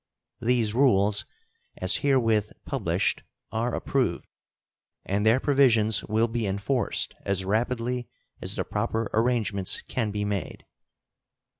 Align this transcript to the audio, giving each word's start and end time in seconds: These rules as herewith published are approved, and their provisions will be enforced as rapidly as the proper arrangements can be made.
These 0.41 0.73
rules 0.73 1.27
as 1.77 1.97
herewith 1.97 2.53
published 2.65 3.21
are 3.51 3.75
approved, 3.75 4.25
and 5.05 5.23
their 5.23 5.39
provisions 5.39 6.03
will 6.05 6.27
be 6.27 6.47
enforced 6.47 7.13
as 7.23 7.45
rapidly 7.45 8.07
as 8.41 8.55
the 8.55 8.63
proper 8.63 9.11
arrangements 9.13 9.83
can 9.83 10.09
be 10.09 10.25
made. 10.25 10.65